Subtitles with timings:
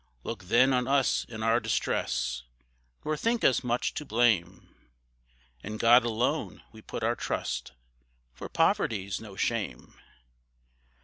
[0.23, 2.41] Look then on us in our distress,
[3.05, 4.73] Nor think us much to blame,
[5.63, 7.73] In God alone we put our trust,
[8.33, 9.93] For poverty's no shame.